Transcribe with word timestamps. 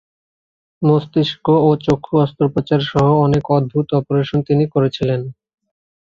মস্তিষ্ক 0.81 1.45
ও 1.59 1.79
চক্ষু 1.85 2.13
অস্ত্রোপচার 2.17 2.81
সহ 2.91 3.07
অনেক 3.25 3.43
অদ্ভুত 3.57 3.87
অপারেশন 3.99 4.39
তিনি 4.47 4.65
করেছিলেন। 4.73 5.21